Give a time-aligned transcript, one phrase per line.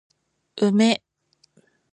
[0.61, 0.89] 梅